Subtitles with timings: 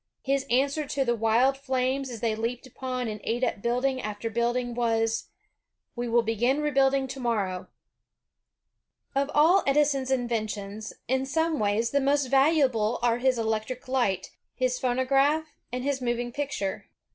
[0.23, 4.31] His answer to the wild flames as they leaped upon and ate up building after
[4.31, 5.25] building was,
[5.95, 7.67] "We will begin rebuilding to morrow."
[9.15, 13.37] Edison's famous Of all Edison's inventions, in some ways the most val uable are his
[13.37, 16.87] electric light, his phonograph, and liis moving picture.